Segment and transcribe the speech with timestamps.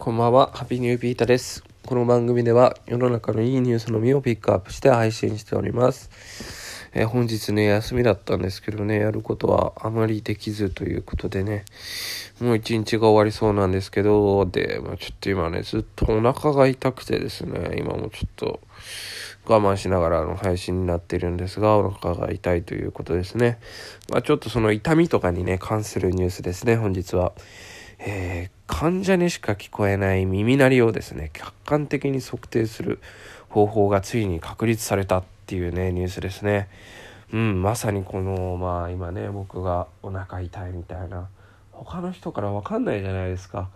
[0.00, 1.62] こんばんは、ハッピーニューピータです。
[1.84, 6.08] この番組では世の中のいいニュースのみをピックアップして配信しております。
[6.94, 11.66] えー本日ね、休みだったんですけどね、やることはあまりできずということでね、
[12.40, 18.60] もう一日が終わりそうなんですけど、で、まあ、ちょっと今ね、ずっとお腹が痛くてですね、今もちょっと
[19.44, 23.58] 我慢しながらの配信になっているんですが、お腹が痛いということですね。
[24.08, 27.34] まあ、ちょっとその痛みとかにね、関するニュースですね、本日は。
[27.98, 33.00] えー患者にしか聞こえない耳鳴りをですね客観的に測定する
[33.50, 36.68] 方法がついに確立されたっていうねニュースですね。
[37.32, 41.28] うんまさにこのまあ今ね僕がお腹痛いみたいな。
[41.72, 43.68] 他の人から分かんないじゃないですか。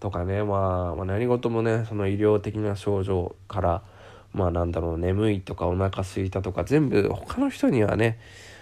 [0.00, 3.82] とかね、まあ、まあ何事もねその医療的な症状から
[4.32, 8.18] まあなんだろう眠いとかお腹空いたとか全部他の人にはね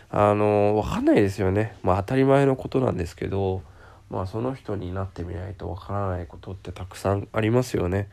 [0.09, 1.77] あの分かんないですよね。
[1.83, 3.69] まあ当たり前のことなんですけど。
[4.11, 8.09] まあその人になってみないとわからないことってたくさんありますよね。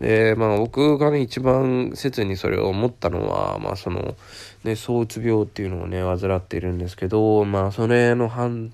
[0.00, 4.16] で、まあ僕がね、一番切にそれを思ったのは、まあその、
[4.64, 8.72] ね、躁うつ病っていうのをね、患っているんですけど、まあそれの判、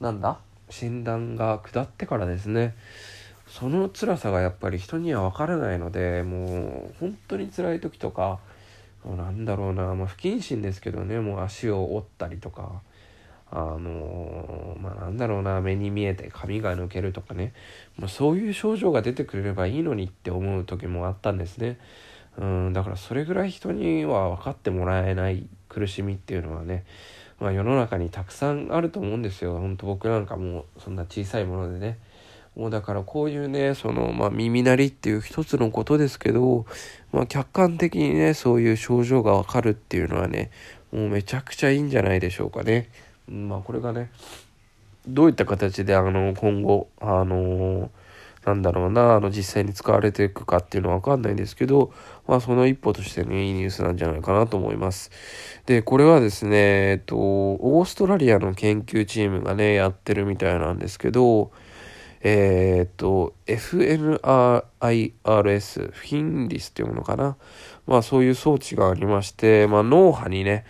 [0.00, 0.38] なんだ？
[0.70, 2.74] 診断が下ってからですね、
[3.46, 8.38] その辛さがやっぱり人にはわからないので、もう本当に辛い時とか、
[9.04, 12.80] なんだろうな、まあ不謹慎ですけどね、もう足を折ったりとか、
[13.54, 17.52] あのまあなんだろうな目に見えて髪が抜けるとかね。
[17.98, 21.78] もうそういう症状が出てくれればいいのにって思う時もあったんですね。
[22.38, 26.84] うんだからそれぐらい人には分かってもらえない苦しみっていうのはね、
[27.40, 29.58] まあ、世の中にたくさんあると思うんですよ。
[29.58, 31.98] 本当僕なんかもうそんな小さいものでね。
[32.56, 36.66] もうだからこういうねその、まあ、耳鳴りっていう一つのことですけど、
[37.10, 40.50] まあ、客観的にねそういう症状がわかるっていうのはね
[40.92, 42.90] もうめちゃくちゃいいんじゃないでしょうかね。
[43.32, 44.10] まあこれがね
[45.06, 47.90] どういった形であの今後あの
[48.44, 51.92] なんだろうなあの実際に使われていくかっていうのは分かんないんですけど、
[52.26, 55.10] まあ、その一歩としてねいいニュースなんじゃないかなと思います。
[55.66, 56.56] でこれはですね
[56.90, 61.52] えっとオーストラリアの研究チームがねやってるみたいなんですけど
[62.20, 64.20] えーっと FNIRS
[65.92, 67.36] フィンリスっていうものかな
[67.86, 70.64] まあそういう装置がありまして、まあ、脳波にね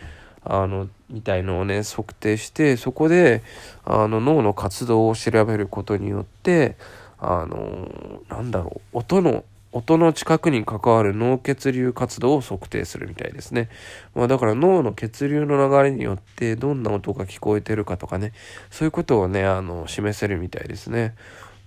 [0.45, 3.43] あのみたいのをね測定してそこで
[3.85, 6.77] あの脳の活動を調べることによって
[7.19, 7.89] あの
[8.29, 13.71] なんだろう音の音の近くに関わる脳血流活動を測定するみたいですね。
[14.15, 18.33] まあだから脳の血流の流れによってどんな音が聞こえてるかとかね、
[18.71, 21.15] そういうことをね、あの、示せるみたいですね。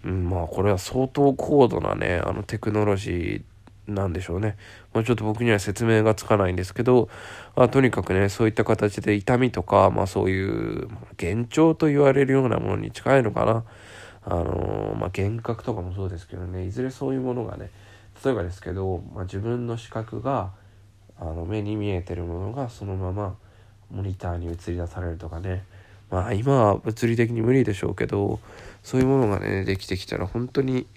[0.03, 3.41] うん、まあこれは相当高度なね、あのテクノロジー
[3.87, 4.57] なんでしょうね。
[4.93, 7.09] まあ、ちょっと僕には説明がつかないんですけど、
[7.55, 10.87] まあ、とにかくね、そういった形で痛みとか、まあそういう
[11.21, 13.63] 幻聴と言われるようなものに近いのかな。
[14.27, 17.69] あのーまあ幻覚とかもそうですけどね、いずれそういうものがね、
[18.23, 20.51] 例えばですけど、まあ、自分の視覚が
[21.19, 23.35] あの目に見えてるものがそのまま
[23.91, 25.63] モニターに映り出されるとかね
[26.09, 28.39] まあ今は物理的に無理でしょうけど
[28.83, 30.87] そういうものがねできてきたら本当に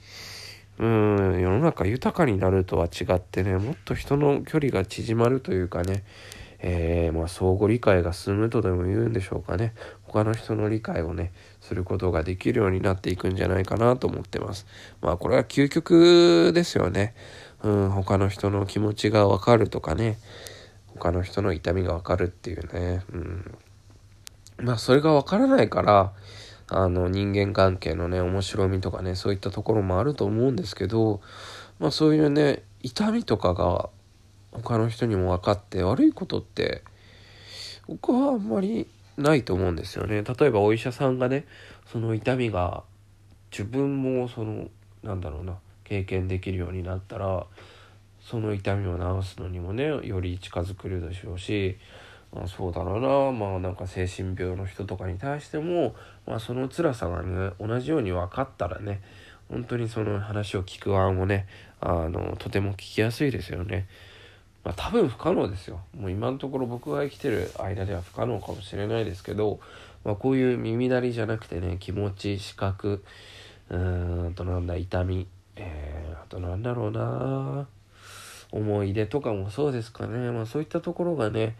[1.38, 6.04] 世の中豊かになるとは違ってねもっと人の距離が縮まるというかね
[6.60, 9.74] えーまあ、相互理解が進むとでも言うんでしょうかね。
[10.02, 14.66] 他の人の理解をねすることができるようになっていくんじゃないかなと思ってます。
[15.00, 17.14] まあこれは究極ですよね。
[17.62, 20.18] うん他の人の気持ちがわかるとかね。
[20.94, 23.04] 他の人の痛みがわかるっていうね。
[23.12, 23.58] うん。
[24.58, 26.12] まあそれがわからないから
[26.70, 31.20] あの人間関係のね面白みとかねそういったところもあると思うんですけど
[31.78, 33.88] まあそういうね痛みとかが
[34.52, 36.82] 他の人にも分かって悪いことって
[37.86, 38.86] 僕はあんまり
[39.16, 40.22] ないと思うんですよね。
[40.22, 41.46] 例えばお医者さんがね
[41.90, 42.84] その痛みが
[43.50, 44.68] 自分もその
[45.02, 47.46] なんだろうな経験できるようになったら
[48.20, 51.78] その痛みを治すのにもねより近づくでしょうし、
[52.32, 55.94] まあ、そうだろうなまあなんか精神病の人とかに対しても、
[56.26, 59.00] まあ、その辛さがね同じように分かったらね
[59.48, 61.46] 本当にその話を聞く案もね
[61.80, 63.86] あのとても聞きやすいですよね。
[64.64, 65.80] まあ、多分不可能ですよ。
[65.96, 69.60] もう今のところ僕が生きてる間では不可能かもしれないですけど、
[70.04, 73.04] まあ、こういう耳鳴りじゃなくてね気持ち視覚
[73.70, 75.26] うーんとなんだ痛み、
[75.56, 77.66] えー、あとなんだろうな
[78.50, 81.56] 思い出とかもそうですかね、まあ、そういったところがね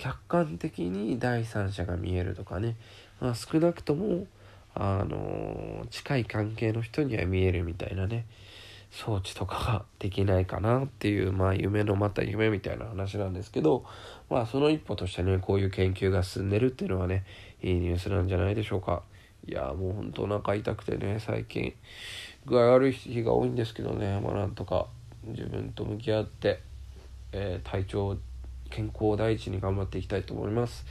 [0.00, 2.76] 客観的に第三者が見えるとかね、
[3.20, 4.26] まあ、少なくとも
[4.74, 8.24] あの近い関係の人には見えるみたいなね。
[8.92, 13.84] 装置とかができないかなっていうまあ夢のまた夢みたいな話なんですけど。
[14.30, 17.24] まあその一歩としてねこういう研究が進んでるっていうのはね
[17.62, 19.02] いいニュースなんじゃないでしょうか。
[19.46, 21.74] いやもうほんとお腹痛くてね最近
[22.46, 24.20] 具合悪い日が多いんですけどね。
[24.20, 24.86] まあなんとか
[25.24, 26.62] 自分と向き合って、
[27.32, 28.16] えー、体調
[28.70, 30.86] 健康を第一に頑張っていきたいと思います。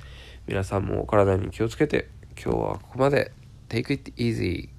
[0.48, 3.32] 皆さんもお体に気をつけて今日はここまで。
[3.70, 4.70] Take it easy